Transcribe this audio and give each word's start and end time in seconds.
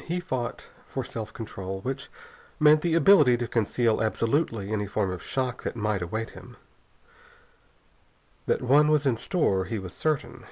He 0.00 0.20
fought 0.20 0.68
for 0.86 1.02
self 1.02 1.32
control, 1.32 1.80
which 1.80 2.10
meant 2.60 2.82
the 2.82 2.92
ability 2.94 3.38
to 3.38 3.48
conceal 3.48 4.02
absolutely 4.02 4.70
any 4.70 4.86
form 4.86 5.10
of 5.10 5.22
shock 5.22 5.62
that 5.62 5.74
might 5.76 6.02
await 6.02 6.32
him. 6.32 6.58
That 8.44 8.60
one 8.60 8.88
was 8.88 9.06
in 9.06 9.16
store 9.16 9.64
he 9.64 9.78
was 9.78 9.94
certain. 9.94 10.44